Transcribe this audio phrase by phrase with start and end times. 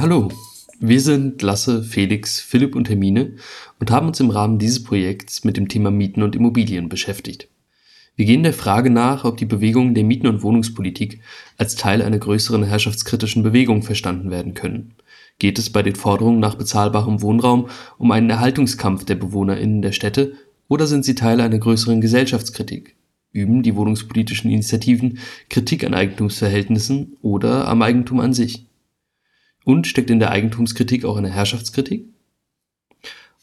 [0.00, 0.28] Hallo,
[0.78, 3.34] wir sind Lasse, Felix, Philipp und Hermine
[3.80, 7.48] und haben uns im Rahmen dieses Projekts mit dem Thema Mieten und Immobilien beschäftigt.
[8.14, 11.20] Wir gehen der Frage nach, ob die Bewegungen der Mieten- und Wohnungspolitik
[11.56, 14.94] als Teil einer größeren herrschaftskritischen Bewegung verstanden werden können.
[15.40, 17.68] Geht es bei den Forderungen nach bezahlbarem Wohnraum
[17.98, 20.34] um einen Erhaltungskampf der BewohnerInnen der Städte
[20.68, 22.94] oder sind sie Teil einer größeren Gesellschaftskritik?
[23.32, 25.18] Üben die wohnungspolitischen Initiativen
[25.50, 28.67] Kritik an Eigentumsverhältnissen oder am Eigentum an sich?
[29.68, 32.06] Und steckt in der Eigentumskritik auch eine Herrschaftskritik?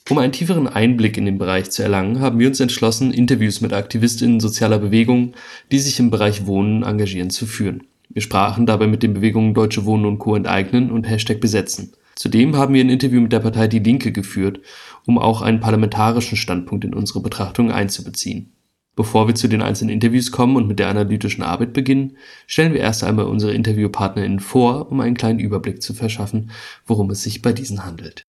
[0.10, 3.74] Um einen tieferen Einblick in den Bereich zu erlangen, haben wir uns entschlossen, Interviews mit
[3.74, 5.36] Aktivistinnen sozialer Bewegungen,
[5.72, 7.84] die sich im Bereich Wohnen engagieren, zu führen.
[8.10, 10.36] Wir sprachen dabei mit den Bewegungen Deutsche Wohnen und Co.
[10.36, 11.94] enteignen und Hashtag besetzen.
[12.16, 14.62] Zudem haben wir ein Interview mit der Partei Die Linke geführt,
[15.06, 18.55] um auch einen parlamentarischen Standpunkt in unsere Betrachtung einzubeziehen.
[18.96, 22.80] Bevor wir zu den einzelnen Interviews kommen und mit der analytischen Arbeit beginnen, stellen wir
[22.80, 26.52] erst einmal unsere InterviewpartnerInnen vor, um einen kleinen Überblick zu verschaffen,
[26.86, 28.26] worum es sich bei diesen handelt.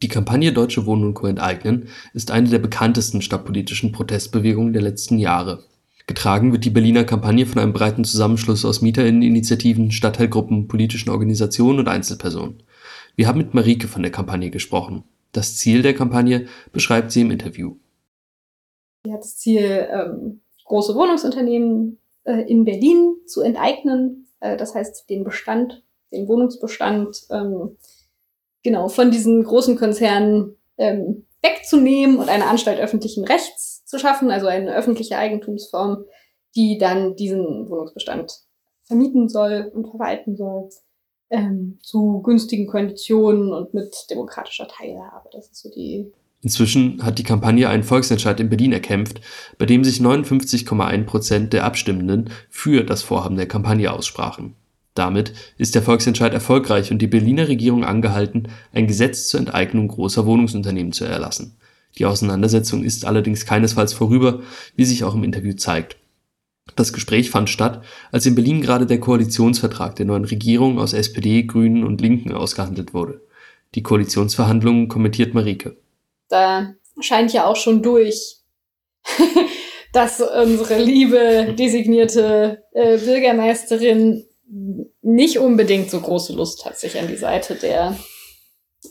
[0.00, 1.26] Die Kampagne Deutsche Wohnen und Co.
[1.26, 5.64] enteignen ist eine der bekanntesten stadtpolitischen Protestbewegungen der letzten Jahre.
[6.06, 11.88] Getragen wird die Berliner Kampagne von einem breiten Zusammenschluss aus MieterInneninitiativen, Stadtteilgruppen, politischen Organisationen und
[11.88, 12.62] Einzelpersonen.
[13.16, 15.02] Wir haben mit Marike von der Kampagne gesprochen.
[15.32, 17.74] Das Ziel der Kampagne beschreibt sie im Interview.
[19.04, 24.28] Sie hat das Ziel, ähm, große Wohnungsunternehmen äh, in Berlin zu enteignen.
[24.40, 25.82] Äh, das heißt, den Bestand,
[26.12, 27.76] den Wohnungsbestand, ähm,
[28.62, 34.46] genau, von diesen großen Konzernen ähm, wegzunehmen und eine Anstalt öffentlichen Rechts zu schaffen, also
[34.46, 36.04] eine öffentliche Eigentumsform,
[36.54, 38.40] die dann diesen Wohnungsbestand
[38.84, 40.68] vermieten soll und verwalten soll,
[41.30, 45.28] ähm, zu günstigen Konditionen und mit demokratischer Teilhabe.
[45.32, 46.10] Das ist so die
[46.40, 49.20] Inzwischen hat die Kampagne einen Volksentscheid in Berlin erkämpft,
[49.58, 54.54] bei dem sich 59,1 Prozent der Abstimmenden für das Vorhaben der Kampagne aussprachen.
[54.94, 60.26] Damit ist der Volksentscheid erfolgreich und die Berliner Regierung angehalten, ein Gesetz zur Enteignung großer
[60.26, 61.56] Wohnungsunternehmen zu erlassen.
[61.98, 64.40] Die Auseinandersetzung ist allerdings keinesfalls vorüber,
[64.76, 65.96] wie sich auch im Interview zeigt.
[66.76, 67.82] Das Gespräch fand statt,
[68.12, 72.94] als in Berlin gerade der Koalitionsvertrag der neuen Regierung aus SPD, Grünen und Linken ausgehandelt
[72.94, 73.22] wurde.
[73.74, 75.76] Die Koalitionsverhandlungen kommentiert Marike
[76.28, 78.38] da scheint ja auch schon durch,
[79.92, 84.24] dass unsere liebe designierte äh, Bürgermeisterin
[85.02, 87.96] nicht unbedingt so große Lust hat, sich an die Seite der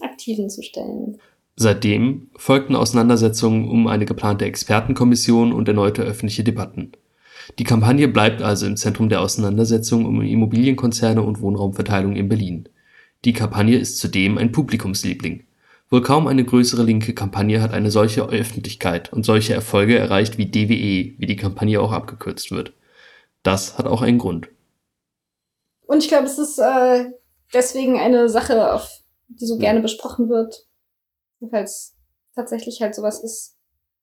[0.01, 1.19] Aktiven zu stellen.
[1.55, 6.91] Seitdem folgten Auseinandersetzungen um eine geplante Expertenkommission und erneute öffentliche Debatten.
[7.57, 12.69] Die Kampagne bleibt also im Zentrum der Auseinandersetzung um Immobilienkonzerne und Wohnraumverteilung in Berlin.
[13.25, 15.46] Die Kampagne ist zudem ein Publikumsliebling.
[15.89, 20.45] Wohl kaum eine größere linke Kampagne hat eine solche Öffentlichkeit und solche Erfolge erreicht wie
[20.45, 22.73] DWE, wie die Kampagne auch abgekürzt wird.
[23.41, 24.49] Das hat auch einen Grund.
[25.85, 27.05] Und ich glaube, es ist äh,
[27.53, 30.67] deswegen eine Sache, auf die so gerne besprochen wird,
[31.39, 31.95] weil es
[32.35, 33.55] tatsächlich halt sowas ist,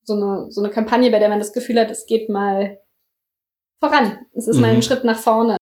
[0.04, 2.78] so eine, so eine Kampagne, bei der man das Gefühl hat, es geht mal
[3.80, 4.18] voran.
[4.32, 4.62] Es ist mhm.
[4.62, 4.82] mal ein mhm.
[4.82, 5.58] Schritt nach vorne.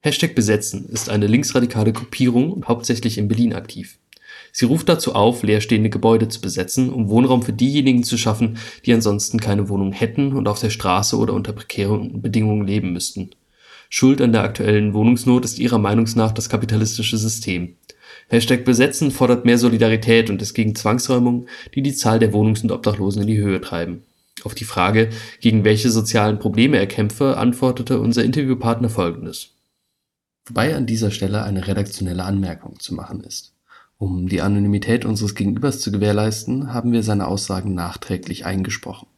[0.00, 3.98] Hashtag Besetzen ist eine linksradikale Gruppierung hauptsächlich in Berlin aktiv.
[4.52, 8.92] Sie ruft dazu auf, leerstehende Gebäude zu besetzen, um Wohnraum für diejenigen zu schaffen, die
[8.92, 13.30] ansonsten keine Wohnung hätten und auf der Straße oder unter prekären Bedingungen leben müssten.
[13.90, 17.76] Schuld an der aktuellen Wohnungsnot ist ihrer Meinung nach das kapitalistische System.
[18.28, 22.70] Hashtag Besetzen fordert mehr Solidarität und ist gegen Zwangsräumungen, die die Zahl der Wohnungs- und
[22.70, 24.02] Obdachlosen in die Höhe treiben.
[24.44, 25.08] Auf die Frage,
[25.40, 29.54] gegen welche sozialen Probleme er kämpfe, antwortete unser Interviewpartner folgendes.
[30.46, 33.52] Wobei an dieser Stelle eine redaktionelle Anmerkung zu machen ist.
[33.98, 39.08] Um die Anonymität unseres Gegenübers zu gewährleisten, haben wir seine Aussagen nachträglich eingesprochen.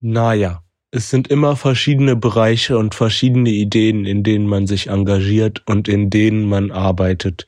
[0.00, 0.62] Naja,
[0.92, 6.08] es sind immer verschiedene Bereiche und verschiedene Ideen, in denen man sich engagiert und in
[6.08, 7.46] denen man arbeitet.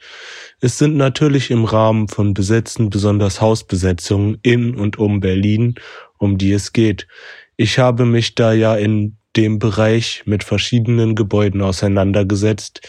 [0.60, 5.76] Es sind natürlich im Rahmen von Besetzen, besonders Hausbesetzungen in und um Berlin,
[6.18, 7.06] um die es geht.
[7.56, 12.82] Ich habe mich da ja in dem Bereich mit verschiedenen Gebäuden auseinandergesetzt,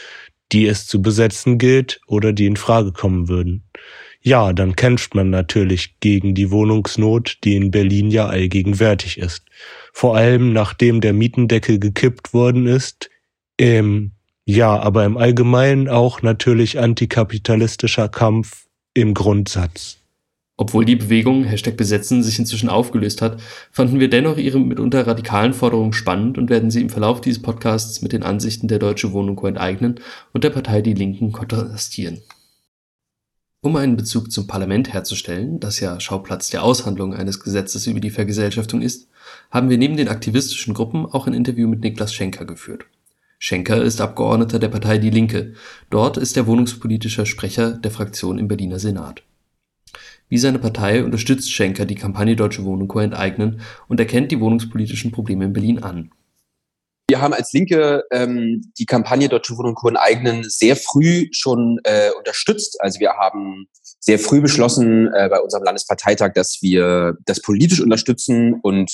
[0.53, 3.63] die es zu besetzen gilt oder die in Frage kommen würden.
[4.21, 9.43] Ja, dann kämpft man natürlich gegen die Wohnungsnot, die in Berlin ja allgegenwärtig ist.
[9.91, 13.09] Vor allem nachdem der Mietendeckel gekippt worden ist.
[13.59, 14.11] Ähm,
[14.45, 20.02] ja, aber im Allgemeinen auch natürlich antikapitalistischer Kampf im Grundsatz.
[20.55, 23.41] Obwohl die Bewegung Hashtag Besetzen sich inzwischen aufgelöst hat,
[23.71, 28.01] fanden wir dennoch ihre mitunter radikalen Forderungen spannend und werden sie im Verlauf dieses Podcasts
[28.01, 29.99] mit den Ansichten der Deutsche Wohnung enteignen
[30.31, 32.21] und der Partei Die Linken kontrastieren.
[33.61, 38.09] Um einen Bezug zum Parlament herzustellen, das ja Schauplatz der Aushandlung eines Gesetzes über die
[38.09, 39.07] Vergesellschaftung ist,
[39.49, 42.85] haben wir neben den aktivistischen Gruppen auch ein Interview mit Niklas Schenker geführt
[43.45, 45.53] Schenker ist Abgeordneter der Partei Die Linke.
[45.89, 49.23] Dort ist er wohnungspolitischer Sprecher der Fraktion im Berliner Senat.
[50.33, 53.01] Wie seine Partei unterstützt Schenker die Kampagne Deutsche Wohnung Co.
[53.01, 56.09] enteignen und erkennt die wohnungspolitischen Probleme in Berlin an.
[57.07, 59.89] Wir haben als Linke ähm, die Kampagne Deutsche Wohnung Co.
[59.89, 62.81] enteignen sehr früh schon äh, unterstützt.
[62.81, 63.67] Also wir haben
[63.99, 68.91] sehr früh beschlossen äh, bei unserem Landesparteitag, dass wir das politisch unterstützen und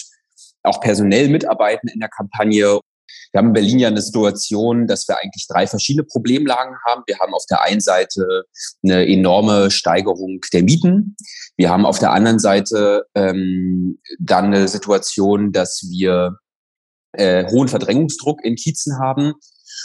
[0.63, 2.81] auch personell mitarbeiten in der Kampagne.
[3.31, 7.03] Wir haben in Berlin ja eine Situation, dass wir eigentlich drei verschiedene Problemlagen haben.
[7.05, 8.43] Wir haben auf der einen Seite
[8.83, 11.15] eine enorme Steigerung der Mieten.
[11.57, 16.37] Wir haben auf der anderen Seite ähm, dann eine Situation, dass wir
[17.13, 19.33] äh, hohen Verdrängungsdruck in Kiezen haben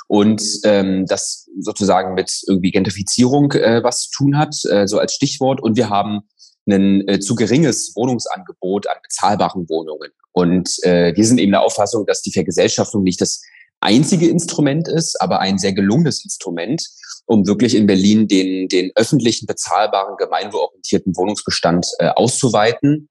[0.08, 5.14] und ähm, das sozusagen mit irgendwie Gentrifizierung äh, was zu tun hat, äh, so als
[5.14, 5.62] Stichwort.
[5.62, 6.22] Und wir haben
[6.66, 10.10] ein äh, zu geringes Wohnungsangebot an bezahlbaren Wohnungen.
[10.32, 13.42] Und äh, wir sind eben der Auffassung, dass die Vergesellschaftung nicht das
[13.80, 16.82] einzige Instrument ist, aber ein sehr gelungenes Instrument,
[17.26, 23.08] um wirklich in Berlin den, den öffentlichen, bezahlbaren, gemeinwohlorientierten Wohnungsbestand äh, auszuweiten.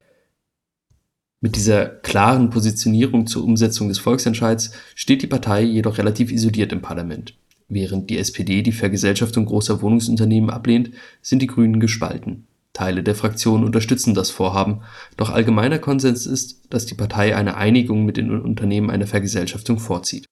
[1.41, 6.81] Mit dieser klaren Positionierung zur Umsetzung des Volksentscheids steht die Partei jedoch relativ isoliert im
[6.81, 7.35] Parlament.
[7.67, 10.91] Während die SPD die Vergesellschaftung großer Wohnungsunternehmen ablehnt,
[11.21, 12.47] sind die Grünen gespalten.
[12.74, 14.81] Teile der Fraktion unterstützen das Vorhaben,
[15.16, 20.25] doch allgemeiner Konsens ist, dass die Partei eine Einigung mit den Unternehmen einer Vergesellschaftung vorzieht.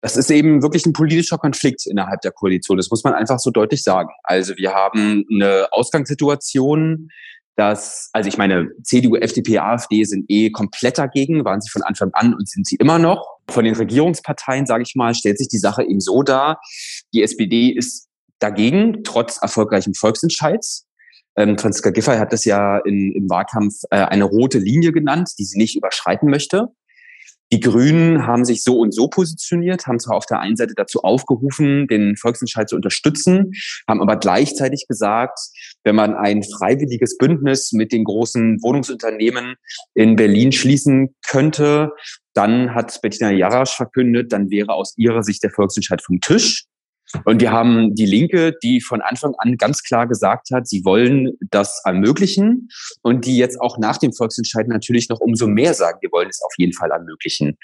[0.00, 2.76] Das ist eben wirklich ein politischer Konflikt innerhalb der Koalition.
[2.76, 4.10] Das muss man einfach so deutlich sagen.
[4.22, 7.08] Also wir haben eine Ausgangssituation,
[7.56, 12.10] dass, also ich meine, CDU, FDP, AfD sind eh komplett dagegen, waren sie von Anfang
[12.12, 13.26] an und sind sie immer noch.
[13.48, 16.60] Von den Regierungsparteien, sage ich mal, stellt sich die Sache eben so dar.
[17.14, 18.08] Die SPD ist
[18.40, 20.86] dagegen, trotz erfolgreichem Volksentscheids.
[21.36, 25.44] Ähm, Franziska Giffey hat das ja in, im Wahlkampf äh, eine rote Linie genannt, die
[25.44, 26.68] sie nicht überschreiten möchte.
[27.52, 31.02] Die Grünen haben sich so und so positioniert, haben zwar auf der einen Seite dazu
[31.02, 33.52] aufgerufen, den Volksentscheid zu unterstützen,
[33.86, 35.38] haben aber gleichzeitig gesagt,
[35.84, 39.54] wenn man ein freiwilliges Bündnis mit den großen Wohnungsunternehmen
[39.94, 41.92] in Berlin schließen könnte,
[42.32, 46.64] dann hat Bettina Jarasch verkündet, dann wäre aus ihrer Sicht der Volksentscheid vom Tisch.
[47.24, 51.32] Und wir haben die Linke, die von Anfang an ganz klar gesagt hat, sie wollen
[51.50, 52.68] das ermöglichen
[53.02, 56.42] und die jetzt auch nach dem Volksentscheid natürlich noch umso mehr sagen, wir wollen es
[56.42, 57.56] auf jeden Fall ermöglichen.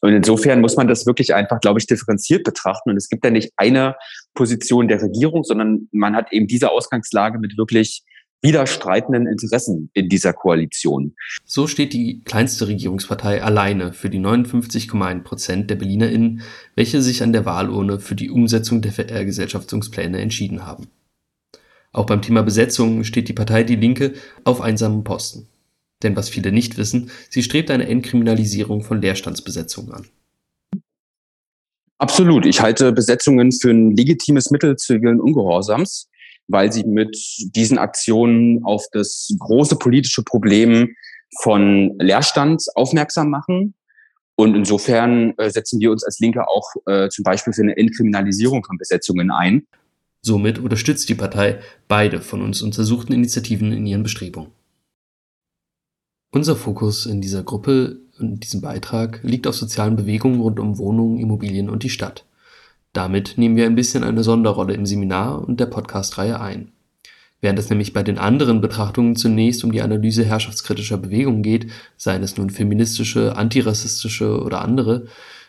[0.00, 2.90] Und insofern muss man das wirklich einfach, glaube ich, differenziert betrachten.
[2.90, 3.96] Und es gibt ja nicht eine
[4.34, 8.04] Position der Regierung, sondern man hat eben diese Ausgangslage mit wirklich
[8.42, 11.14] widerstreitenden Interessen in dieser Koalition.
[11.44, 16.42] So steht die kleinste Regierungspartei alleine für die 59,1 Prozent der BerlinerInnen,
[16.74, 20.88] welche sich an der Wahlurne für die Umsetzung der Vergesellschaftungspläne entschieden haben.
[21.92, 25.46] Auch beim Thema Besetzung steht die Partei Die Linke auf einsamen Posten.
[26.02, 30.06] Denn was viele nicht wissen, sie strebt eine Entkriminalisierung von Leerstandsbesetzungen an.
[31.98, 32.46] Absolut.
[32.46, 36.08] Ich halte Besetzungen für ein legitimes Mittel zivilen Ungehorsams
[36.48, 37.16] weil sie mit
[37.54, 40.94] diesen Aktionen auf das große politische Problem
[41.40, 43.74] von Leerstand aufmerksam machen.
[44.34, 48.64] Und insofern äh, setzen wir uns als Linke auch äh, zum Beispiel für eine Entkriminalisierung
[48.64, 49.66] von Besetzungen ein.
[50.22, 54.52] Somit unterstützt die Partei beide von uns untersuchten Initiativen in ihren Bestrebungen.
[56.30, 61.18] Unser Fokus in dieser Gruppe und diesem Beitrag liegt auf sozialen Bewegungen rund um Wohnungen,
[61.18, 62.24] Immobilien und die Stadt.
[62.92, 66.72] Damit nehmen wir ein bisschen eine Sonderrolle im Seminar und der Podcast-Reihe ein.
[67.40, 72.22] Während es nämlich bei den anderen Betrachtungen zunächst um die Analyse herrschaftskritischer Bewegungen geht, seien
[72.22, 75.06] es nun feministische, antirassistische oder andere,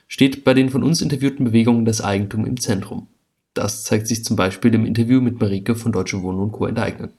[0.08, 3.08] steht bei den von uns interviewten Bewegungen das Eigentum im Zentrum.
[3.54, 6.66] Das zeigt sich zum Beispiel im Interview mit Marike von Deutsche Wohnen und Co.
[6.66, 7.12] enteignen.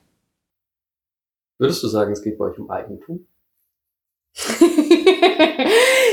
[1.59, 3.27] Würdest du sagen, es geht bei euch um Eigentum?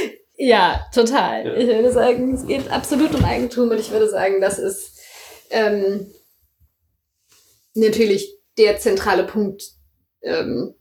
[0.44, 1.46] Ja, total.
[1.46, 1.54] Ja.
[1.54, 5.00] Ich würde sagen, es geht absolut um Eigentum und ich würde sagen, das ist
[5.52, 6.12] ähm,
[7.76, 9.62] natürlich der zentrale Punkt,
[10.24, 10.74] ähm,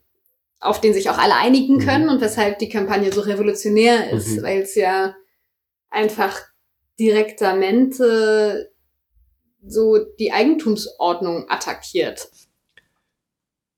[0.60, 1.80] auf den sich auch alle einigen mhm.
[1.80, 4.42] können und weshalb die Kampagne so revolutionär ist, mhm.
[4.44, 5.14] weil es ja
[5.90, 6.40] einfach
[6.98, 8.72] direktamente
[9.62, 12.30] so die Eigentumsordnung attackiert.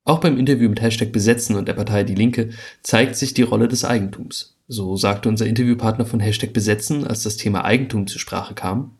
[0.04, 2.50] Auch beim Interview mit Hashtag Besetzen und der Partei Die Linke
[2.82, 4.56] zeigt sich die Rolle des Eigentums.
[4.66, 8.97] So sagte unser Interviewpartner von Hashtag Besetzen, als das Thema Eigentum zur Sprache kam.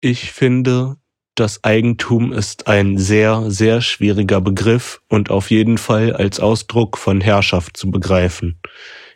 [0.00, 0.96] Ich finde,
[1.34, 7.20] das Eigentum ist ein sehr, sehr schwieriger Begriff und auf jeden Fall als Ausdruck von
[7.20, 8.60] Herrschaft zu begreifen.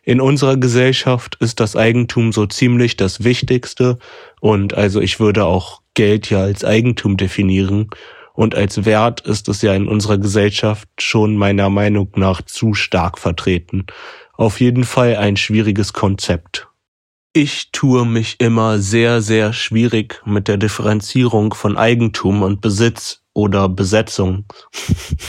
[0.03, 3.99] In unserer Gesellschaft ist das Eigentum so ziemlich das Wichtigste
[4.41, 7.91] und also ich würde auch Geld ja als Eigentum definieren
[8.41, 13.19] und als Wert ist es ja in unserer Gesellschaft schon meiner Meinung nach zu stark
[13.19, 13.87] vertreten
[14.41, 16.67] auf jeden Fall ein schwieriges Konzept.
[17.35, 23.69] Ich tue mich immer sehr, sehr schwierig mit der Differenzierung von Eigentum und Besitz oder
[23.69, 24.47] Besetzung.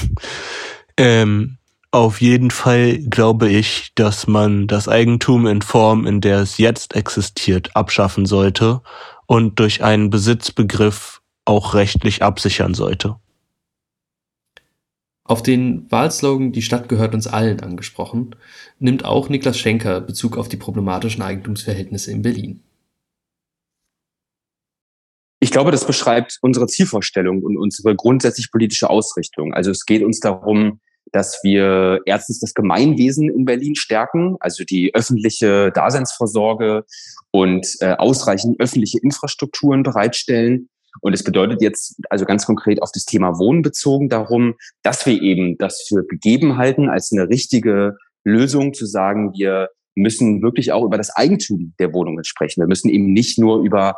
[0.98, 1.58] ähm,
[1.92, 6.96] auf jeden Fall glaube ich, dass man das Eigentum in Form, in der es jetzt
[6.96, 8.82] existiert, abschaffen sollte
[9.26, 11.21] und durch einen Besitzbegriff
[11.52, 13.18] auch rechtlich absichern sollte.
[15.24, 18.36] Auf den Wahlslogan Die Stadt gehört uns allen angesprochen,
[18.80, 22.64] nimmt auch Niklas Schenker Bezug auf die problematischen Eigentumsverhältnisse in Berlin.
[25.40, 29.54] Ich glaube, das beschreibt unsere Zielvorstellung und unsere grundsätzlich politische Ausrichtung.
[29.54, 30.80] Also es geht uns darum,
[31.12, 36.86] dass wir erstens das Gemeinwesen in Berlin stärken, also die öffentliche Daseinsvorsorge
[37.32, 40.70] und äh, ausreichend öffentliche Infrastrukturen bereitstellen.
[41.00, 45.22] Und es bedeutet jetzt also ganz konkret auf das Thema Wohnen bezogen darum, dass wir
[45.22, 50.84] eben das für gegeben halten, als eine richtige Lösung zu sagen, wir müssen wirklich auch
[50.84, 52.62] über das Eigentum der Wohnungen sprechen.
[52.62, 53.96] Wir müssen eben nicht nur über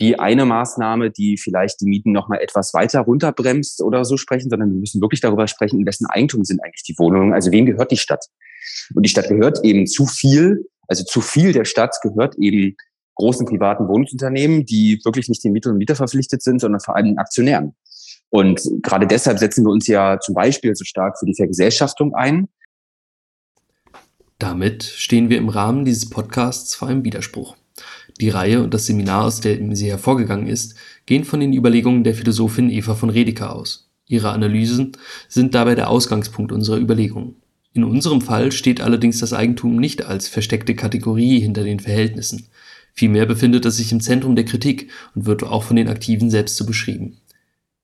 [0.00, 4.50] die eine Maßnahme, die vielleicht die Mieten noch mal etwas weiter runterbremst oder so sprechen,
[4.50, 7.66] sondern wir müssen wirklich darüber sprechen, in wessen Eigentum sind eigentlich die Wohnungen, also wem
[7.66, 8.24] gehört die Stadt?
[8.94, 12.76] Und die Stadt gehört eben zu viel, also zu viel der Stadt gehört eben
[13.14, 17.06] großen privaten Wohnungsunternehmen, die wirklich nicht den Mieter und Mieter verpflichtet sind, sondern vor allem
[17.06, 17.74] den Aktionären.
[18.30, 22.48] Und gerade deshalb setzen wir uns ja zum Beispiel so stark für die Vergesellschaftung ein.
[24.38, 27.56] Damit stehen wir im Rahmen dieses Podcasts vor einem Widerspruch.
[28.20, 32.14] Die Reihe und das Seminar, aus dem sie hervorgegangen ist, gehen von den Überlegungen der
[32.14, 33.90] Philosophin Eva von Redeker aus.
[34.06, 34.92] Ihre Analysen
[35.28, 37.36] sind dabei der Ausgangspunkt unserer Überlegungen.
[37.72, 42.48] In unserem Fall steht allerdings das Eigentum nicht als versteckte Kategorie hinter den Verhältnissen.
[42.94, 46.56] Vielmehr befindet es sich im Zentrum der Kritik und wird auch von den Aktiven selbst
[46.56, 47.18] so beschrieben.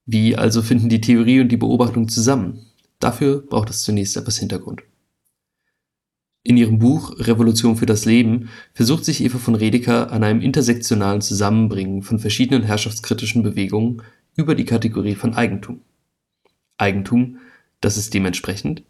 [0.06, 2.66] Wie also finden die Theorie und die Beobachtung zusammen?
[3.00, 4.82] Dafür braucht es zunächst etwas Hintergrund.
[6.42, 11.20] In ihrem Buch Revolution für das Leben versucht sich Eva von Redeker an einem intersektionalen
[11.20, 14.02] Zusammenbringen von verschiedenen herrschaftskritischen Bewegungen
[14.36, 15.82] über die Kategorie von Eigentum.
[16.78, 17.38] Eigentum,
[17.80, 18.84] das ist dementsprechend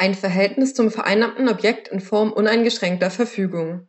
[0.00, 3.86] ein Verhältnis zum vereinnahmten Objekt in Form uneingeschränkter Verfügung.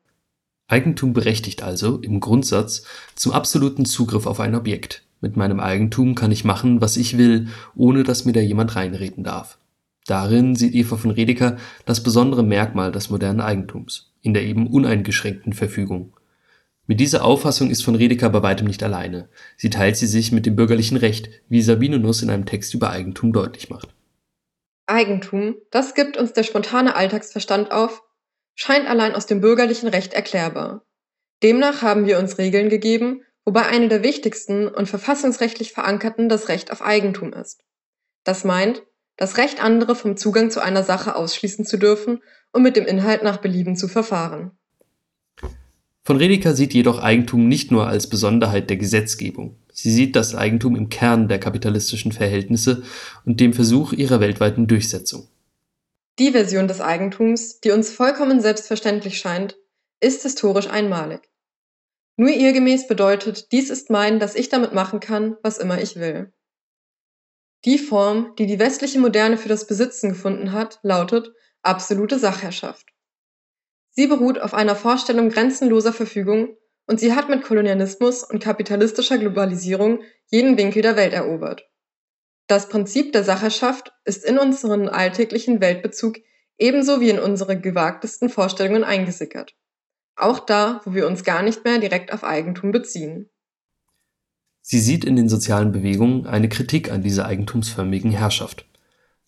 [0.71, 2.83] Eigentum berechtigt also im Grundsatz
[3.15, 5.03] zum absoluten Zugriff auf ein Objekt.
[5.19, 9.23] Mit meinem Eigentum kann ich machen, was ich will, ohne dass mir da jemand reinreden
[9.23, 9.57] darf.
[10.07, 15.53] Darin sieht Eva von Redeker das besondere Merkmal des modernen Eigentums, in der eben uneingeschränkten
[15.53, 16.13] Verfügung.
[16.87, 19.29] Mit dieser Auffassung ist von Redeker bei weitem nicht alleine.
[19.57, 22.89] Sie teilt sie sich mit dem bürgerlichen Recht, wie Sabine Nuss in einem Text über
[22.89, 23.89] Eigentum deutlich macht.
[24.87, 28.01] Eigentum, das gibt uns der spontane Alltagsverstand auf,
[28.55, 30.85] scheint allein aus dem bürgerlichen Recht erklärbar.
[31.43, 36.71] Demnach haben wir uns Regeln gegeben, wobei eine der wichtigsten und verfassungsrechtlich verankerten das Recht
[36.71, 37.63] auf Eigentum ist.
[38.23, 38.83] Das meint,
[39.17, 43.23] das Recht, andere vom Zugang zu einer Sache ausschließen zu dürfen und mit dem Inhalt
[43.23, 44.51] nach Belieben zu verfahren.
[46.03, 49.57] Von Redeker sieht jedoch Eigentum nicht nur als Besonderheit der Gesetzgebung.
[49.71, 52.83] Sie sieht das Eigentum im Kern der kapitalistischen Verhältnisse
[53.25, 55.27] und dem Versuch ihrer weltweiten Durchsetzung.
[56.19, 59.57] Die Version des Eigentums, die uns vollkommen selbstverständlich scheint,
[60.01, 61.21] ist historisch einmalig.
[62.17, 65.95] Nur ihr gemäß bedeutet, dies ist mein, dass ich damit machen kann, was immer ich
[65.95, 66.33] will.
[67.65, 72.91] Die Form, die die westliche Moderne für das Besitzen gefunden hat, lautet absolute Sachherrschaft.
[73.91, 80.01] Sie beruht auf einer Vorstellung grenzenloser Verfügung und sie hat mit Kolonialismus und kapitalistischer Globalisierung
[80.27, 81.70] jeden Winkel der Welt erobert.
[82.51, 86.17] Das Prinzip der Sachherrschaft ist in unseren alltäglichen Weltbezug
[86.57, 89.55] ebenso wie in unsere gewagtesten Vorstellungen eingesickert.
[90.17, 93.29] Auch da, wo wir uns gar nicht mehr direkt auf Eigentum beziehen.
[94.59, 98.65] Sie sieht in den sozialen Bewegungen eine Kritik an dieser eigentumsförmigen Herrschaft.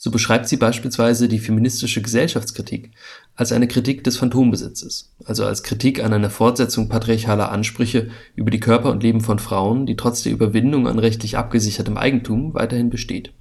[0.04, 2.92] So beschreibt sie beispielsweise die feministische Gesellschaftskritik
[3.38, 8.60] als eine Kritik des Phantombesitzes, also als Kritik an einer Fortsetzung patriarchaler Ansprüche über die
[8.60, 13.32] Körper und Leben von Frauen, die trotz der Überwindung an rechtlich abgesichertem Eigentum weiterhin besteht.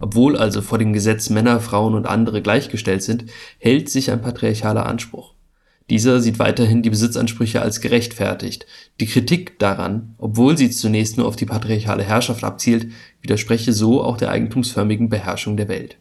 [0.00, 3.26] Obwohl also vor dem Gesetz Männer, Frauen und andere gleichgestellt sind,
[3.58, 5.34] hält sich ein patriarchaler Anspruch.
[5.92, 8.64] Dieser sieht weiterhin die Besitzansprüche als gerechtfertigt.
[8.98, 14.16] Die Kritik daran, obwohl sie zunächst nur auf die patriarchale Herrschaft abzielt, widerspreche so auch
[14.16, 15.98] der eigentumsförmigen Beherrschung der Welt.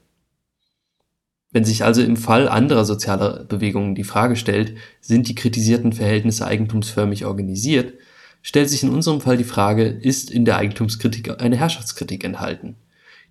[1.52, 6.48] Wenn sich also im Fall anderer sozialer Bewegungen die Frage stellt, sind die kritisierten Verhältnisse
[6.48, 7.96] eigentumsförmig organisiert,
[8.42, 12.78] stellt sich in unserem Fall die Frage, ist in der Eigentumskritik eine Herrschaftskritik enthalten?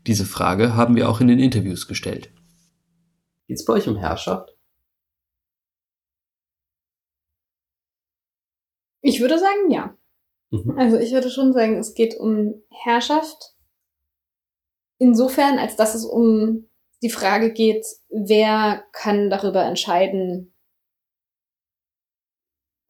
[0.06, 2.28] Diese Frage haben wir auch in den Interviews gestellt.
[3.48, 4.59] Geht es bei euch um Herrschaft?
[9.02, 9.96] Ich würde sagen, ja.
[10.50, 10.78] Mhm.
[10.78, 13.54] Also ich würde schon sagen, es geht um Herrschaft.
[14.98, 16.68] Insofern, als dass es um
[17.02, 20.52] die Frage geht, wer kann darüber entscheiden,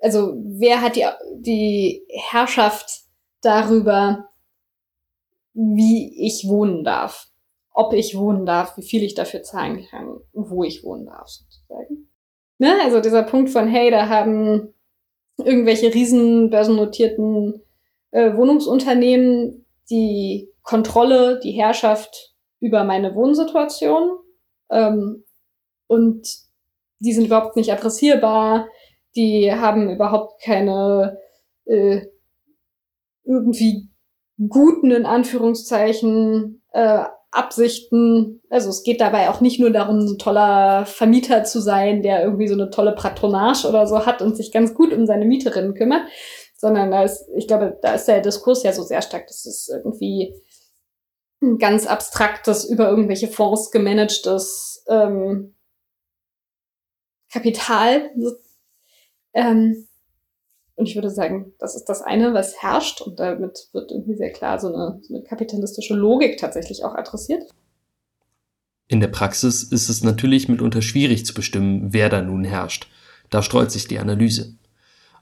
[0.00, 1.04] also wer hat die,
[1.36, 3.02] die Herrschaft
[3.42, 4.30] darüber,
[5.52, 7.28] wie ich wohnen darf,
[7.72, 12.08] ob ich wohnen darf, wie viel ich dafür zahlen kann, wo ich wohnen darf, sozusagen.
[12.58, 12.78] Ne?
[12.82, 14.74] Also dieser Punkt von, hey, da haben
[15.42, 17.62] irgendwelche riesen börsennotierten
[18.10, 24.18] äh, Wohnungsunternehmen die Kontrolle, die Herrschaft über meine Wohnsituation
[24.70, 25.24] ähm,
[25.86, 26.28] und
[27.00, 28.68] die sind überhaupt nicht adressierbar,
[29.16, 31.18] die haben überhaupt keine
[31.64, 32.02] äh,
[33.24, 33.88] irgendwie
[34.48, 38.42] guten, in Anführungszeichen, äh, Absichten.
[38.50, 42.48] Also es geht dabei auch nicht nur darum, ein toller Vermieter zu sein, der irgendwie
[42.48, 46.02] so eine tolle Patronage oder so hat und sich ganz gut um seine Mieterinnen kümmert,
[46.56, 49.68] sondern da ist, ich glaube, da ist der Diskurs ja so sehr stark, dass es
[49.68, 50.34] irgendwie
[51.42, 55.54] ein ganz abstraktes, über irgendwelche Fonds gemanagtes ähm,
[57.32, 58.10] Kapital.
[59.32, 59.88] Ähm,
[60.80, 63.02] und ich würde sagen, das ist das eine, was herrscht.
[63.02, 67.42] Und damit wird irgendwie sehr klar so eine, so eine kapitalistische Logik tatsächlich auch adressiert.
[68.88, 72.88] In der Praxis ist es natürlich mitunter schwierig zu bestimmen, wer da nun herrscht.
[73.28, 74.54] Da streut sich die Analyse.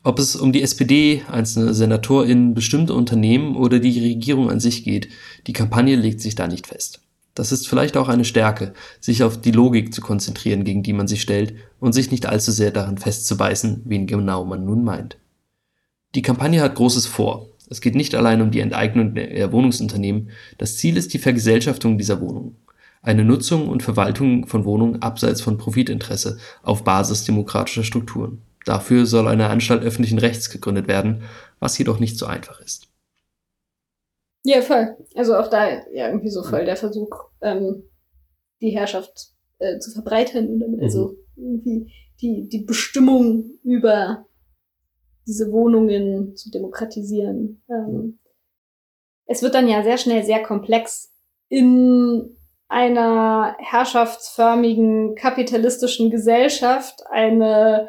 [0.04, 5.08] Ob es um die SPD, einzelne SenatorInnen, bestimmte Unternehmen oder die Regierung an sich geht,
[5.48, 7.00] die Kampagne legt sich da nicht fest.
[7.34, 11.08] Das ist vielleicht auch eine Stärke, sich auf die Logik zu konzentrieren, gegen die man
[11.08, 15.18] sich stellt, und sich nicht allzu sehr daran festzubeißen, wen genau man nun meint.
[16.18, 17.46] Die Kampagne hat Großes vor.
[17.70, 22.20] Es geht nicht allein um die Enteignung der Wohnungsunternehmen, das Ziel ist die Vergesellschaftung dieser
[22.20, 22.56] Wohnungen.
[23.02, 28.42] Eine Nutzung und Verwaltung von Wohnungen abseits von Profitinteresse auf Basis demokratischer Strukturen.
[28.64, 31.22] Dafür soll eine Anstalt öffentlichen Rechts gegründet werden,
[31.60, 32.88] was jedoch nicht so einfach ist.
[34.42, 34.96] Ja, voll.
[35.14, 37.84] Also auch da ja irgendwie so voll der Versuch, ähm,
[38.60, 39.28] die Herrschaft
[39.60, 41.44] äh, zu verbreitern und damit also mhm.
[41.44, 44.26] irgendwie die, die Bestimmung über
[45.28, 47.62] diese Wohnungen zu demokratisieren.
[47.70, 48.18] Ähm,
[49.26, 51.12] es wird dann ja sehr schnell sehr komplex
[51.48, 52.36] in
[52.66, 57.88] einer herrschaftsförmigen kapitalistischen Gesellschaft eine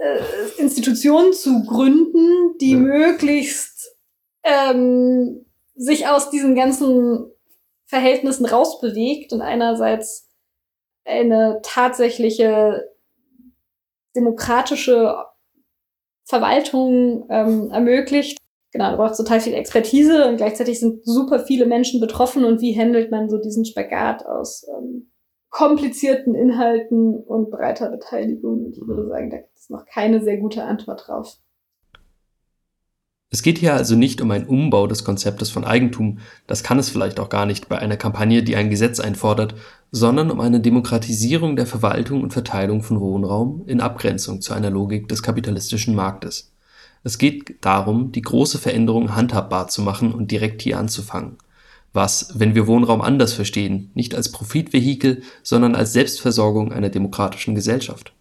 [0.00, 2.78] äh, Institution zu gründen, die ja.
[2.78, 3.96] möglichst
[4.42, 7.30] ähm, sich aus diesen ganzen
[7.86, 10.28] Verhältnissen rausbewegt und einerseits
[11.04, 12.90] eine tatsächliche
[14.14, 15.16] demokratische
[16.26, 18.38] Verwaltung ähm, ermöglicht.
[18.72, 22.78] Genau, du brauchst total viel Expertise und gleichzeitig sind super viele Menschen betroffen und wie
[22.78, 25.10] handelt man so diesen Spagat aus ähm,
[25.50, 28.70] komplizierten Inhalten und breiter Beteiligung?
[28.72, 31.38] Ich würde sagen, da gibt es noch keine sehr gute Antwort drauf.
[33.36, 36.88] Es geht hier also nicht um einen Umbau des Konzeptes von Eigentum, das kann es
[36.88, 39.54] vielleicht auch gar nicht bei einer Kampagne, die ein Gesetz einfordert,
[39.90, 45.06] sondern um eine Demokratisierung der Verwaltung und Verteilung von Wohnraum in Abgrenzung zu einer Logik
[45.08, 46.50] des kapitalistischen Marktes.
[47.04, 51.36] Es geht darum, die große Veränderung handhabbar zu machen und direkt hier anzufangen.
[51.92, 58.14] Was, wenn wir Wohnraum anders verstehen, nicht als Profitvehikel, sondern als Selbstversorgung einer demokratischen Gesellschaft.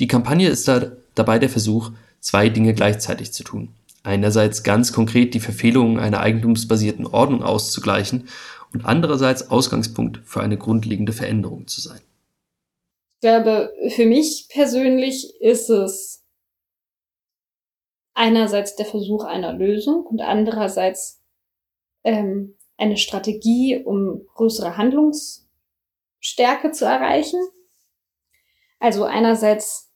[0.00, 3.68] Die Kampagne ist da dabei der Versuch, zwei Dinge gleichzeitig zu tun
[4.04, 8.28] einerseits ganz konkret die Verfehlungen einer eigentumsbasierten Ordnung auszugleichen
[8.72, 12.00] und andererseits Ausgangspunkt für eine grundlegende Veränderung zu sein.
[13.16, 16.24] Ich glaube, für mich persönlich ist es
[18.12, 21.22] einerseits der Versuch einer Lösung und andererseits
[22.04, 27.40] ähm, eine Strategie, um größere Handlungsstärke zu erreichen.
[28.78, 29.90] Also einerseits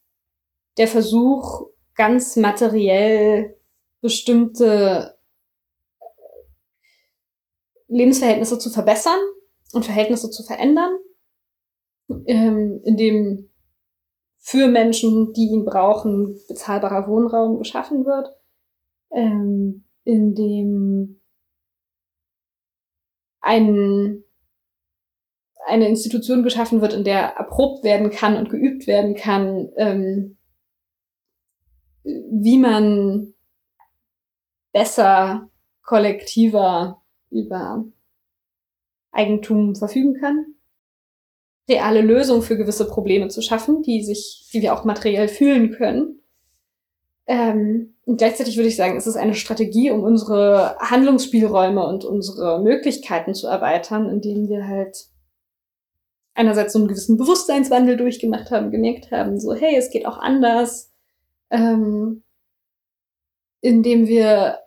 [0.78, 3.57] der Versuch, ganz materiell
[4.00, 5.18] bestimmte
[7.88, 9.18] Lebensverhältnisse zu verbessern
[9.72, 10.98] und Verhältnisse zu verändern,
[12.26, 13.50] ähm, indem
[14.38, 18.30] für Menschen, die ihn brauchen, bezahlbarer Wohnraum geschaffen wird,
[19.10, 21.20] ähm, indem
[23.40, 24.24] ein,
[25.66, 30.38] eine Institution geschaffen wird, in der erprobt werden kann und geübt werden kann, ähm,
[32.04, 33.34] wie man
[34.78, 35.50] besser,
[35.82, 37.84] kollektiver über
[39.10, 40.54] Eigentum verfügen kann.
[41.68, 46.20] Reale Lösungen für gewisse Probleme zu schaffen, die sich, die wir auch materiell fühlen können.
[47.26, 52.62] Ähm, und gleichzeitig würde ich sagen, es ist eine Strategie, um unsere Handlungsspielräume und unsere
[52.62, 55.08] Möglichkeiten zu erweitern, indem wir halt
[56.34, 60.92] einerseits so einen gewissen Bewusstseinswandel durchgemacht haben, gemerkt haben, so, hey, es geht auch anders.
[61.50, 62.22] Ähm,
[63.60, 64.60] indem wir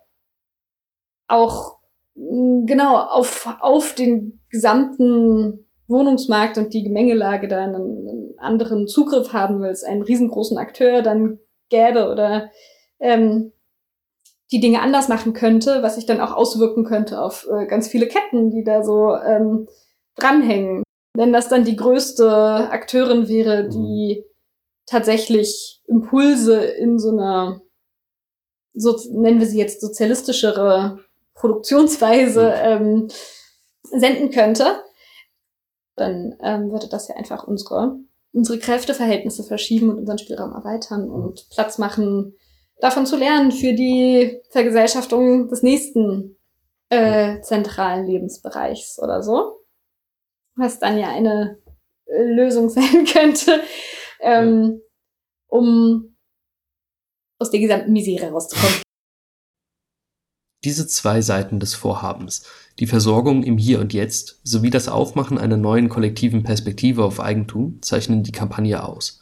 [1.32, 1.78] auch
[2.14, 9.32] mm, genau auf, auf den gesamten Wohnungsmarkt und die Gemengelage da einen, einen anderen Zugriff
[9.32, 12.50] haben, weil es einen riesengroßen Akteur dann gäbe oder
[13.00, 13.52] ähm,
[14.52, 18.06] die Dinge anders machen könnte, was sich dann auch auswirken könnte auf äh, ganz viele
[18.06, 19.66] Ketten, die da so ähm,
[20.16, 20.82] dranhängen.
[21.14, 24.24] Wenn das dann die größte Akteurin wäre, die
[24.86, 27.62] tatsächlich Impulse in so einer,
[28.74, 30.98] so nennen wir sie jetzt sozialistischere
[31.34, 33.08] Produktionsweise ähm,
[33.82, 34.82] senden könnte,
[35.96, 37.98] dann ähm, würde das ja einfach unsere,
[38.32, 42.34] unsere Kräfteverhältnisse verschieben und unseren Spielraum erweitern und Platz machen,
[42.80, 46.36] davon zu lernen für die Vergesellschaftung des nächsten
[46.90, 49.60] äh, zentralen Lebensbereichs oder so.
[50.56, 51.58] Was dann ja eine
[52.06, 53.62] äh, Lösung sein könnte,
[54.20, 54.82] ähm,
[55.46, 56.16] um
[57.38, 58.81] aus der gesamten Misere rauszukommen.
[60.64, 62.44] Diese zwei Seiten des Vorhabens,
[62.78, 67.78] die Versorgung im Hier und Jetzt sowie das Aufmachen einer neuen kollektiven Perspektive auf Eigentum,
[67.82, 69.20] zeichnen die Kampagne aus.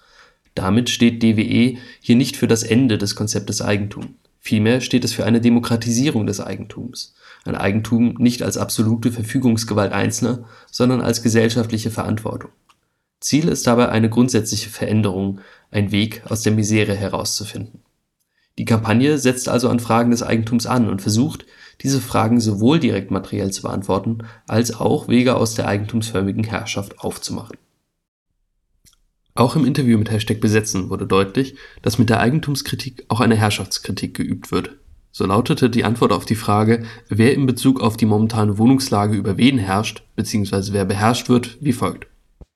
[0.54, 4.16] Damit steht DWE hier nicht für das Ende des Konzeptes Eigentum.
[4.38, 7.14] Vielmehr steht es für eine Demokratisierung des Eigentums.
[7.44, 12.50] Ein Eigentum nicht als absolute Verfügungsgewalt Einzelner, sondern als gesellschaftliche Verantwortung.
[13.20, 17.80] Ziel ist dabei eine grundsätzliche Veränderung, ein Weg aus der Misere herauszufinden.
[18.60, 21.46] Die Kampagne setzt also an Fragen des Eigentums an und versucht,
[21.80, 27.56] diese Fragen sowohl direkt materiell zu beantworten, als auch Wege aus der eigentumsförmigen Herrschaft aufzumachen.
[29.34, 34.12] Auch im Interview mit Hashtag Besetzen wurde deutlich, dass mit der Eigentumskritik auch eine Herrschaftskritik
[34.12, 34.76] geübt wird.
[35.10, 39.38] So lautete die Antwort auf die Frage, wer in Bezug auf die momentane Wohnungslage über
[39.38, 40.74] wen herrscht bzw.
[40.74, 42.08] wer beherrscht wird, wie folgt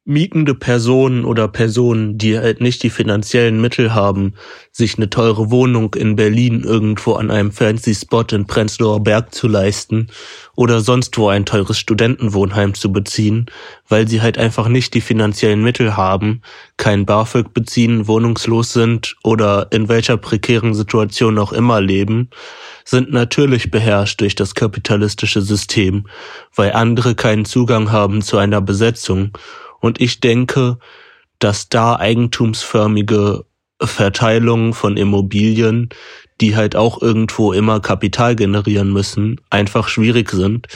[0.07, 4.35] mietende Personen oder Personen, die halt nicht die finanziellen Mittel haben,
[4.71, 9.49] sich eine teure Wohnung in Berlin irgendwo an einem fancy Spot in Prenzlauer Berg zu
[9.49, 10.09] leisten
[10.57, 13.47] oder sonst wo ein teures Studentenwohnheim zu beziehen,
[13.89, 16.43] weil sie halt einfach nicht die finanziellen Mittel haben,
[16.77, 22.29] kein BAföG beziehen, wohnungslos sind oder in welcher prekären Situation auch immer leben,
[22.85, 26.07] sind natürlich beherrscht durch das kapitalistische System,
[26.55, 29.33] weil andere keinen Zugang haben zu einer Besetzung
[29.85, 30.79] und ich denke,
[31.39, 33.45] dass da eigentumsförmige
[33.83, 35.91] Verteilungen von Immobilien,
[36.41, 40.69] die halt auch irgendwo immer Kapital generieren müssen, einfach schwierig sind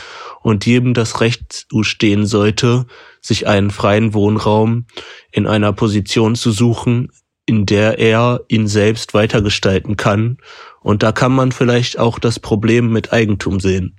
[0.43, 2.85] und jedem das Recht zustehen sollte,
[3.23, 4.85] sich einen freien Wohnraum
[5.33, 7.11] in einer Position zu suchen,
[7.47, 10.37] in der er ihn selbst weitergestalten kann.
[10.83, 13.99] Und da kann man vielleicht auch das Problem mit Eigentum sehen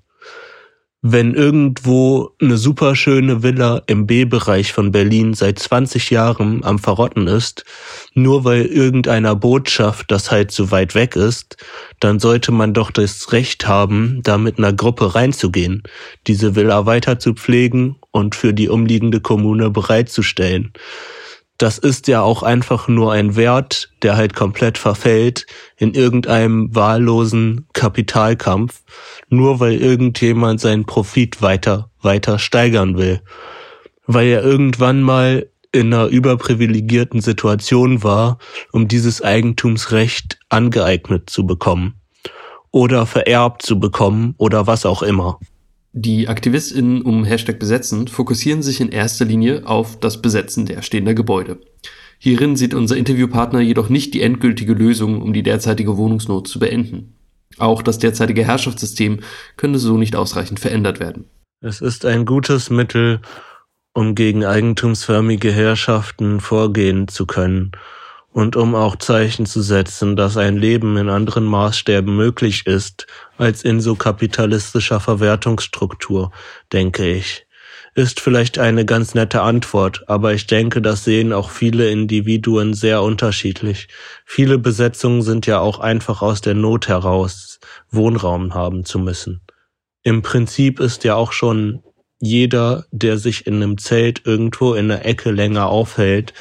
[1.02, 7.28] wenn irgendwo eine super schöne Villa im B-Bereich von Berlin seit 20 Jahren am Verrotten
[7.28, 7.64] ist,
[8.16, 11.56] nur weil irgendeiner Botschaft das halt zu weit weg ist,
[12.02, 15.84] dann sollte man doch das Recht haben, da mit einer Gruppe reinzugehen,
[16.28, 20.74] diese Villa weiter zu pflegen und für die umliegende Kommune bereitzustellen
[21.60, 25.46] das ist ja auch einfach nur ein Wert, der halt komplett verfällt
[25.78, 28.82] in irgendeinem wahllosen Kapitalkampf,
[29.28, 33.22] nur weil irgendjemand seinen Profit weiter, weiter steigern will.
[34.08, 38.40] Weil er irgendwann mal in einer überprivilegierten Situation war,
[38.72, 42.00] um dieses Eigentumsrecht angeeignet zu bekommen
[42.72, 45.40] oder vererbt zu bekommen oder was auch immer.
[46.02, 51.14] Die AktivistInnen um Hashtag Besetzen fokussieren sich in erster Linie auf das Besetzen der stehender
[51.14, 51.60] Gebäude.
[52.20, 57.16] Hierin sieht unser Interviewpartner jedoch nicht die endgültige Lösung, um die derzeitige Wohnungsnot zu beenden.
[57.58, 59.20] Auch das derzeitige Herrschaftssystem
[59.58, 61.26] könnte so nicht ausreichend verändert werden.
[61.60, 63.20] Es ist ein gutes Mittel,
[63.94, 67.74] um gegen eigentumsförmige Herrschaften vorgehen zu können
[68.40, 73.06] und um auch Zeichen zu setzen, dass ein Leben in anderen Maßstäben möglich ist
[73.38, 76.32] als in so kapitalistischer Verwertungsstruktur,
[76.72, 77.46] denke ich.
[77.96, 83.02] Ist vielleicht eine ganz nette Antwort, aber ich denke, das sehen auch viele Individuen sehr
[83.02, 83.90] unterschiedlich.
[84.26, 87.60] Viele Besetzungen sind ja auch einfach aus der Not heraus,
[87.92, 89.42] Wohnraum haben zu müssen.
[90.04, 91.84] Im Prinzip ist ja auch schon
[92.22, 96.34] jeder, der sich in einem Zelt irgendwo in der Ecke länger aufhält,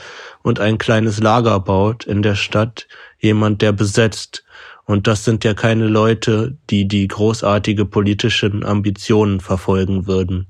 [0.48, 4.44] und ein kleines Lager baut in der Stadt, jemand, der besetzt.
[4.86, 10.46] Und das sind ja keine Leute, die die großartige politischen Ambitionen verfolgen würden,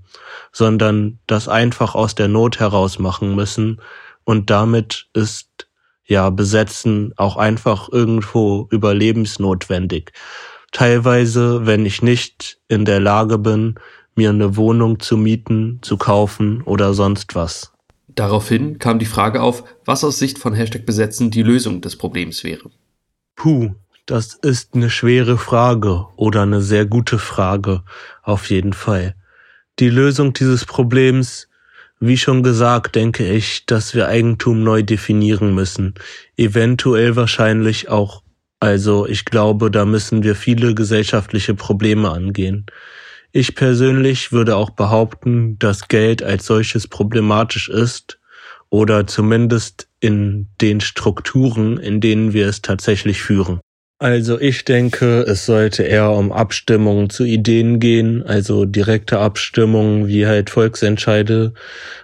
[0.53, 3.81] sondern das einfach aus der Not heraus machen müssen.
[4.23, 5.69] Und damit ist
[6.05, 10.13] ja Besetzen auch einfach irgendwo überlebensnotwendig.
[10.71, 13.75] Teilweise, wenn ich nicht in der Lage bin,
[14.15, 17.73] mir eine Wohnung zu mieten, zu kaufen oder sonst was.
[18.19, 22.43] Daraufhin kam die Frage auf, was aus Sicht von Hashtag Besetzen die Lösung des Problems
[22.43, 22.69] wäre.
[23.37, 23.77] Puh,
[24.07, 27.85] das ist eine schwere Frage oder eine sehr gute Frage,
[28.25, 29.15] auf jeden Fall.
[29.79, 31.47] Die Lösung dieses Problems
[32.01, 35.95] Wie schon gesagt, denke ich, dass wir Eigentum neu definieren müssen.
[36.37, 38.23] Eventuell wahrscheinlich auch.
[38.61, 42.67] Also ich glaube, da müssen wir viele gesellschaftliche Probleme angehen.
[43.33, 48.19] Ich persönlich würde auch behaupten, dass Geld als solches problematisch ist
[48.71, 53.61] oder zumindest in den Strukturen, in denen wir es tatsächlich führen.
[54.01, 60.27] Also ich denke, es sollte eher um Abstimmungen zu Ideen gehen, also direkte Abstimmungen wie
[60.27, 61.53] halt Volksentscheide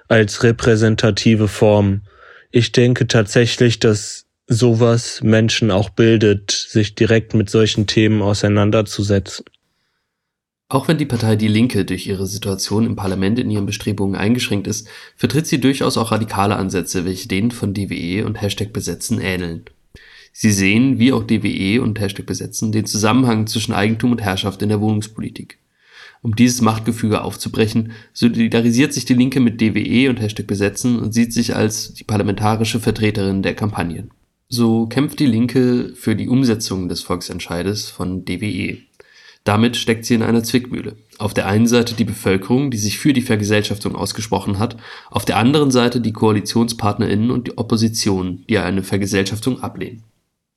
[0.09, 2.03] als repräsentative Form.
[2.51, 9.45] Ich denke tatsächlich, dass sowas Menschen auch bildet, sich direkt mit solchen Themen auseinanderzusetzen.
[10.69, 14.67] Auch wenn die Partei Die Linke durch ihre Situation im Parlament in ihren Bestrebungen eingeschränkt
[14.67, 19.65] ist, vertritt sie durchaus auch radikale Ansätze, welche denen von DWE und Hashtag Besetzen ähneln.
[20.33, 24.69] Sie sehen, wie auch DWE und Hashtag Besetzen, den Zusammenhang zwischen Eigentum und Herrschaft in
[24.69, 25.59] der Wohnungspolitik.
[26.23, 31.35] Um dieses Machtgefüge aufzubrechen, solidarisiert sich die Linke mit DWE und Hashtag Besetzen und sieht
[31.35, 34.11] sich als die parlamentarische Vertreterin der Kampagnen.
[34.49, 38.79] So kämpft die Linke für die Umsetzung des Volksentscheides von DWE.
[39.45, 40.97] Damit steckt sie in einer Zwickmühle.
[41.19, 44.79] Auf der einen Seite die Bevölkerung, die sich für die Vergesellschaftung ausgesprochen hat,
[45.11, 50.03] auf der anderen Seite die KoalitionspartnerInnen und die Opposition, die eine Vergesellschaftung ablehnen.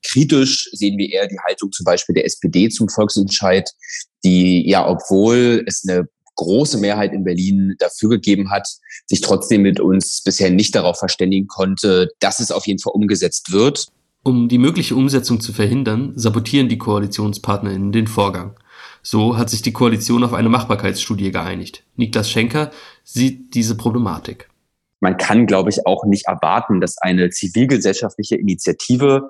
[0.09, 3.69] Kritisch sehen wir eher die Haltung zum Beispiel der SPD zum Volksentscheid,
[4.23, 8.67] die ja, obwohl es eine große Mehrheit in Berlin dafür gegeben hat,
[9.07, 13.51] sich trotzdem mit uns bisher nicht darauf verständigen konnte, dass es auf jeden Fall umgesetzt
[13.51, 13.87] wird.
[14.23, 18.55] Um die mögliche Umsetzung zu verhindern, sabotieren die KoalitionspartnerInnen den Vorgang.
[19.09, 21.85] So hat sich die Koalition auf eine Machbarkeitsstudie geeinigt.
[21.95, 22.71] Niklas Schenker
[23.05, 24.49] sieht diese Problematik.
[24.99, 29.29] Man kann, glaube ich, auch nicht erwarten, dass eine zivilgesellschaftliche Initiative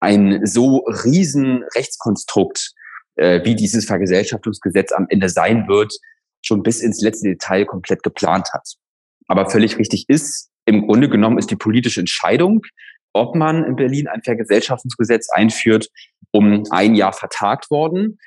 [0.00, 2.72] ein so riesen Rechtskonstrukt,
[3.16, 5.92] äh, wie dieses Vergesellschaftungsgesetz am Ende sein wird,
[6.40, 8.66] schon bis ins letzte Detail komplett geplant hat.
[9.28, 12.62] Aber völlig richtig ist, im Grunde genommen ist die politische Entscheidung,
[13.12, 15.90] ob man in Berlin ein Vergesellschaftungsgesetz einführt,
[16.30, 18.18] um ein Jahr vertagt worden.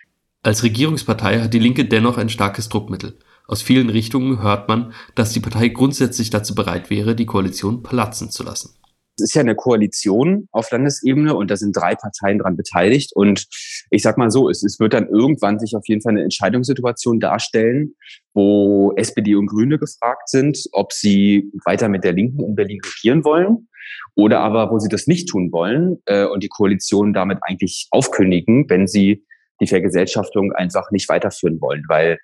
[0.46, 3.18] Als Regierungspartei hat die Linke dennoch ein starkes Druckmittel.
[3.48, 8.30] Aus vielen Richtungen hört man, dass die Partei grundsätzlich dazu bereit wäre, die Koalition platzen
[8.30, 8.76] zu lassen.
[9.18, 13.12] Es ist ja eine Koalition auf Landesebene und da sind drei Parteien dran beteiligt.
[13.16, 13.48] Und
[13.90, 17.22] ich sag mal so, es, es wird dann irgendwann sich auf jeden Fall eine Entscheidungssituation
[17.22, 17.96] darstellen,
[18.34, 23.24] wo SPD und Grüne gefragt sind, ob sie weiter mit der Linken in Berlin regieren
[23.24, 23.70] wollen
[24.16, 28.70] oder aber wo sie das nicht tun wollen äh, und die Koalition damit eigentlich aufkündigen,
[28.70, 29.24] wenn sie
[29.64, 32.20] die Vergesellschaftung einfach nicht weiterführen wollen, weil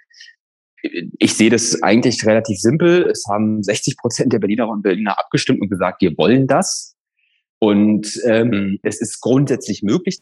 [0.82, 3.10] ich sehe das eigentlich relativ simpel.
[3.10, 6.96] Es haben 60 Prozent der Berlinerinnen und Berliner abgestimmt und gesagt, wir wollen das.
[7.60, 10.20] Und ähm, es ist grundsätzlich möglich.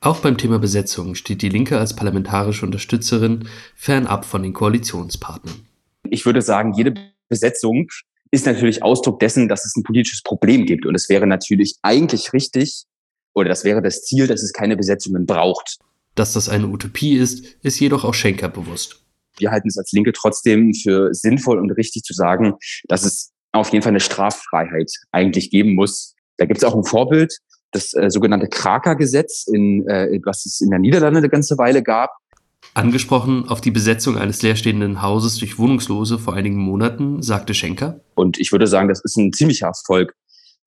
[0.00, 5.66] Auch beim Thema Besetzung steht die Linke als parlamentarische Unterstützerin fernab von den Koalitionspartnern.
[6.10, 6.94] Ich würde sagen, jede
[7.28, 7.88] Besetzung
[8.30, 10.84] ist natürlich Ausdruck dessen, dass es ein politisches Problem gibt.
[10.84, 12.84] Und es wäre natürlich eigentlich richtig,
[13.34, 15.78] oder das wäre das Ziel, dass es keine Besetzungen braucht.
[16.16, 19.06] Dass das eine Utopie ist, ist jedoch auch Schenker bewusst
[19.38, 22.54] wir halten es als Linke trotzdem für sinnvoll und richtig zu sagen,
[22.88, 26.14] dass es auf jeden Fall eine Straffreiheit eigentlich geben muss.
[26.36, 27.38] Da gibt es auch ein Vorbild,
[27.72, 32.10] das äh, sogenannte Kraker-Gesetz, äh, was es in der Niederlande eine ganze Weile gab.
[32.74, 38.00] Angesprochen auf die Besetzung eines leerstehenden Hauses durch Wohnungslose vor einigen Monaten, sagte Schenker.
[38.14, 40.14] Und ich würde sagen, das ist ein ziemlicher Erfolg,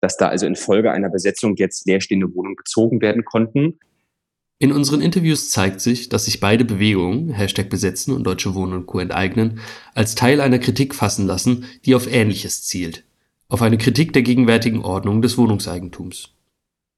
[0.00, 3.78] dass da also infolge einer Besetzung jetzt leerstehende Wohnungen bezogen werden konnten.
[4.60, 8.86] In unseren Interviews zeigt sich, dass sich beide Bewegungen Hashtag Besetzen und Deutsche Wohnen und
[8.86, 8.98] Co.
[8.98, 9.60] enteignen
[9.94, 13.04] als Teil einer Kritik fassen lassen, die auf Ähnliches zielt:
[13.48, 16.30] auf eine Kritik der gegenwärtigen Ordnung des Wohnungseigentums.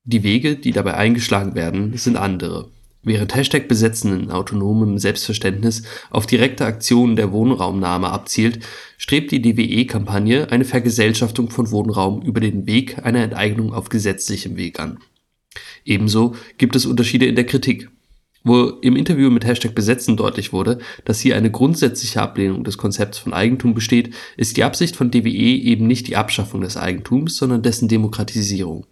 [0.05, 2.71] Die Wege, die dabei eingeschlagen werden, sind andere.
[3.03, 8.61] Während Hashtag Besetzen in autonomem Selbstverständnis auf direkte Aktionen der Wohnraumnahme abzielt,
[8.97, 14.81] strebt die DWE-Kampagne eine Vergesellschaftung von Wohnraum über den Weg einer Enteignung auf gesetzlichem Weg
[14.81, 14.99] an
[15.91, 17.91] Ebenso gibt es Unterschiede in der Kritik.
[18.45, 23.19] Wo im Interview mit Hashtag Besetzen deutlich wurde, dass hier eine grundsätzliche Ablehnung des Konzepts
[23.19, 27.63] von Eigentum besteht, ist die Absicht von DWE eben nicht die Abschaffung des Eigentums, sondern
[27.63, 28.87] dessen Demokratisierung.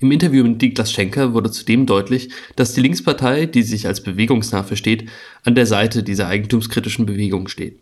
[0.00, 4.64] Im Interview mit Niklas Schenker wurde zudem deutlich, dass die Linkspartei, die sich als bewegungsnah
[4.64, 5.08] versteht,
[5.44, 7.78] an der Seite dieser eigentumskritischen Bewegung steht.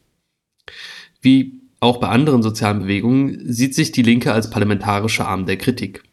[1.22, 6.05] Wie auch bei anderen sozialen Bewegungen sieht sich die Linke als parlamentarischer Arm der Kritik.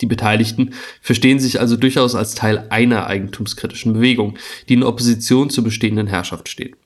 [0.00, 4.36] Die Beteiligten verstehen sich also durchaus als Teil einer eigentumskritischen Bewegung,
[4.68, 6.76] die in Opposition zur bestehenden Herrschaft steht.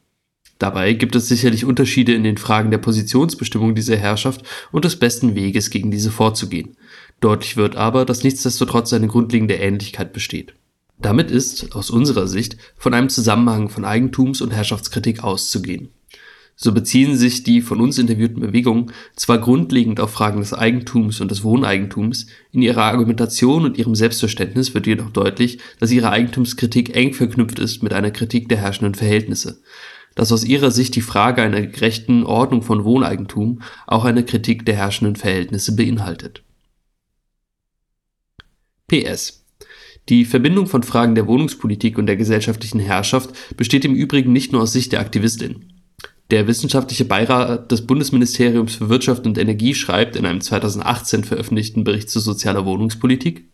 [0.61, 5.35] Dabei gibt es sicherlich Unterschiede in den Fragen der Positionsbestimmung dieser Herrschaft und des besten
[5.35, 6.77] Weges, gegen diese vorzugehen.
[7.21, 10.55] Deutlich wird aber, dass nichtsdestotrotz eine grundlegende Ähnlichkeit besteht.
[10.99, 15.89] Damit ist, aus unserer Sicht, von einem Zusammenhang von Eigentums- und Herrschaftskritik auszugehen.
[16.63, 21.31] So beziehen sich die von uns interviewten Bewegungen zwar grundlegend auf Fragen des Eigentums und
[21.31, 27.15] des Wohneigentums, in ihrer Argumentation und ihrem Selbstverständnis wird jedoch deutlich, dass ihre Eigentumskritik eng
[27.15, 29.63] verknüpft ist mit einer Kritik der herrschenden Verhältnisse,
[30.15, 34.77] dass aus ihrer Sicht die Frage einer gerechten Ordnung von Wohneigentum auch eine Kritik der
[34.77, 36.43] herrschenden Verhältnisse beinhaltet.
[38.87, 39.47] PS
[40.09, 44.63] die Verbindung von Fragen der Wohnungspolitik und der gesellschaftlichen Herrschaft besteht im Übrigen nicht nur
[44.63, 45.70] aus Sicht der Aktivistin.
[46.31, 52.09] Der wissenschaftliche Beirat des Bundesministeriums für Wirtschaft und Energie schreibt in einem 2018 veröffentlichten Bericht
[52.09, 53.51] zu sozialer Wohnungspolitik,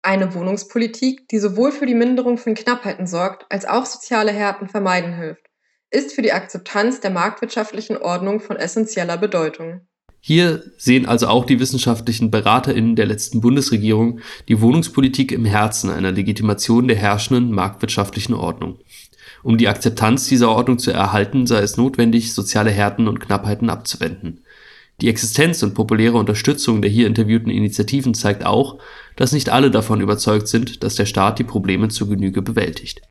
[0.00, 5.14] Eine Wohnungspolitik, die sowohl für die Minderung von Knappheiten sorgt, als auch soziale Härten vermeiden
[5.14, 5.42] hilft,
[5.90, 9.82] ist für die Akzeptanz der marktwirtschaftlichen Ordnung von essentieller Bedeutung.
[10.20, 16.10] Hier sehen also auch die wissenschaftlichen BeraterInnen der letzten Bundesregierung die Wohnungspolitik im Herzen einer
[16.12, 18.78] Legitimation der herrschenden marktwirtschaftlichen Ordnung.
[19.42, 24.40] Um die Akzeptanz dieser Ordnung zu erhalten, sei es notwendig, soziale Härten und Knappheiten abzuwenden.
[25.00, 28.78] Die Existenz und populäre Unterstützung der hier interviewten Initiativen zeigt auch,
[29.14, 33.02] dass nicht alle davon überzeugt sind, dass der Staat die Probleme zur Genüge bewältigt